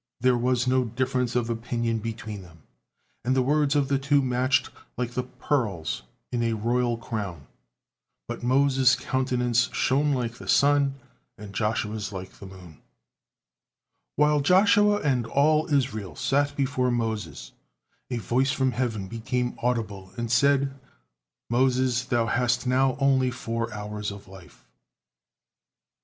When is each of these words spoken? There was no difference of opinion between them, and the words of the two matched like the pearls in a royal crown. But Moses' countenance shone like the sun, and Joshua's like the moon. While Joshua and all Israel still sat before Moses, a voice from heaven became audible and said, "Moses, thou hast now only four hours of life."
There 0.19 0.35
was 0.35 0.65
no 0.65 0.85
difference 0.85 1.35
of 1.35 1.47
opinion 1.47 1.99
between 1.99 2.41
them, 2.41 2.63
and 3.23 3.35
the 3.35 3.43
words 3.43 3.75
of 3.75 3.87
the 3.87 3.99
two 3.99 4.19
matched 4.23 4.71
like 4.97 5.11
the 5.11 5.21
pearls 5.21 6.01
in 6.31 6.41
a 6.41 6.53
royal 6.53 6.97
crown. 6.97 7.45
But 8.27 8.41
Moses' 8.41 8.95
countenance 8.95 9.69
shone 9.73 10.11
like 10.15 10.39
the 10.39 10.47
sun, 10.47 10.95
and 11.37 11.53
Joshua's 11.53 12.11
like 12.11 12.31
the 12.31 12.47
moon. 12.47 12.79
While 14.15 14.39
Joshua 14.41 15.01
and 15.01 15.27
all 15.27 15.71
Israel 15.71 16.15
still 16.15 16.47
sat 16.47 16.55
before 16.55 16.89
Moses, 16.89 17.51
a 18.09 18.17
voice 18.17 18.51
from 18.51 18.71
heaven 18.71 19.07
became 19.07 19.55
audible 19.61 20.13
and 20.17 20.31
said, 20.31 20.73
"Moses, 21.47 22.05
thou 22.05 22.25
hast 22.25 22.65
now 22.65 22.97
only 22.99 23.29
four 23.29 23.71
hours 23.71 24.09
of 24.09 24.27
life." 24.27 24.65